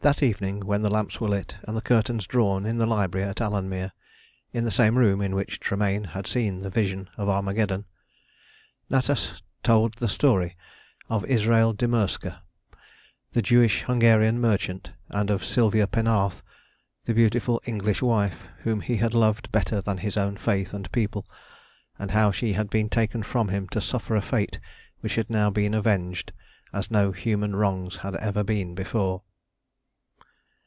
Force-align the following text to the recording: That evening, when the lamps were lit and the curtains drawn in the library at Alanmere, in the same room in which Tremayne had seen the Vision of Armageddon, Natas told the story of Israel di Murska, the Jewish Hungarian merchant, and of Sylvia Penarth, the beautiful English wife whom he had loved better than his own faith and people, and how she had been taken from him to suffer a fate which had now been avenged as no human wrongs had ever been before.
That 0.00 0.22
evening, 0.22 0.60
when 0.66 0.82
the 0.82 0.90
lamps 0.90 1.20
were 1.22 1.28
lit 1.30 1.56
and 1.66 1.74
the 1.76 1.80
curtains 1.80 2.26
drawn 2.26 2.66
in 2.66 2.76
the 2.76 2.84
library 2.86 3.26
at 3.26 3.40
Alanmere, 3.40 3.92
in 4.52 4.62
the 4.64 4.70
same 4.70 4.98
room 4.98 5.22
in 5.22 5.34
which 5.34 5.58
Tremayne 5.58 6.04
had 6.04 6.26
seen 6.26 6.60
the 6.60 6.68
Vision 6.68 7.08
of 7.16 7.30
Armageddon, 7.30 7.86
Natas 8.90 9.40
told 9.62 9.94
the 9.94 10.06
story 10.06 10.54
of 11.08 11.24
Israel 11.24 11.72
di 11.72 11.86
Murska, 11.86 12.42
the 13.32 13.40
Jewish 13.40 13.82
Hungarian 13.84 14.38
merchant, 14.38 14.92
and 15.08 15.30
of 15.30 15.42
Sylvia 15.42 15.86
Penarth, 15.86 16.42
the 17.06 17.14
beautiful 17.14 17.60
English 17.64 18.02
wife 18.02 18.44
whom 18.58 18.82
he 18.82 18.98
had 18.98 19.14
loved 19.14 19.50
better 19.50 19.80
than 19.80 19.96
his 19.96 20.18
own 20.18 20.36
faith 20.36 20.74
and 20.74 20.92
people, 20.92 21.24
and 21.98 22.10
how 22.10 22.30
she 22.30 22.52
had 22.52 22.68
been 22.68 22.90
taken 22.90 23.22
from 23.22 23.48
him 23.48 23.66
to 23.68 23.80
suffer 23.80 24.14
a 24.14 24.20
fate 24.22 24.60
which 25.00 25.14
had 25.14 25.30
now 25.30 25.48
been 25.48 25.72
avenged 25.72 26.32
as 26.72 26.90
no 26.92 27.12
human 27.12 27.56
wrongs 27.56 27.96
had 27.96 28.14
ever 28.16 28.44
been 28.44 28.74
before. 28.74 29.22